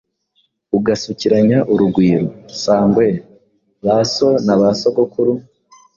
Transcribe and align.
Ugasukiranya 0.77 1.59
urugwiro. 1.73 2.27
Sangwe, 2.61 3.05
ba 3.85 3.97
so 4.13 4.29
na 4.45 4.55
ba 4.59 4.69
sogokuru, 4.79 5.33